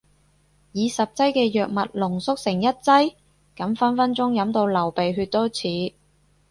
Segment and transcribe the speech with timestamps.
[0.71, 3.13] 以十劑嘅藥物濃縮成一劑？
[3.55, 5.93] 咁分分鐘飲到流鼻血都似